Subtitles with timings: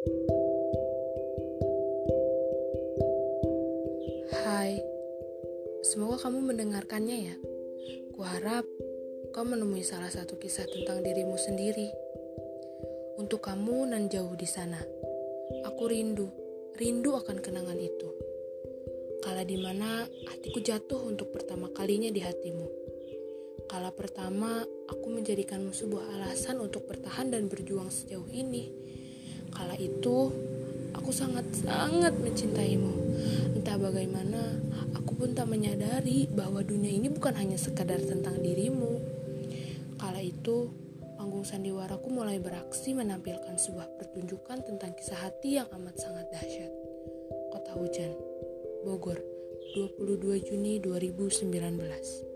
[0.00, 0.08] Hai,
[5.84, 7.36] semoga kamu mendengarkannya ya.
[8.16, 8.64] Kuharap
[9.36, 11.92] kau menemui salah satu kisah tentang dirimu sendiri.
[13.20, 14.80] Untuk kamu nan jauh di sana,
[15.68, 16.32] aku rindu,
[16.80, 18.08] rindu akan kenangan itu.
[19.20, 22.68] Kala di mana hatiku jatuh untuk pertama kalinya di hatimu.
[23.68, 28.88] Kala pertama, aku menjadikanmu sebuah alasan untuk bertahan dan berjuang sejauh ini.
[29.50, 30.30] Kala itu,
[30.94, 32.94] aku sangat-sangat mencintaimu.
[33.58, 34.58] Entah bagaimana,
[34.96, 39.02] aku pun tak menyadari bahwa dunia ini bukan hanya sekadar tentang dirimu.
[40.00, 40.70] Kala itu,
[41.20, 46.72] panggung sandiwaraku mulai beraksi menampilkan sebuah pertunjukan tentang kisah hati yang amat sangat dahsyat.
[47.52, 48.12] Kota Hujan,
[48.86, 49.20] Bogor,
[49.76, 52.29] 22 Juni 2019.